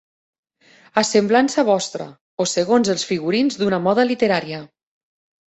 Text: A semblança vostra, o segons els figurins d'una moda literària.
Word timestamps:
A 1.01 1.03
semblança 1.09 1.65
vostra, 1.67 2.07
o 2.41 2.47
segons 2.55 2.91
els 2.95 3.05
figurins 3.11 3.61
d'una 3.61 3.83
moda 3.91 4.09
literària. 4.15 4.65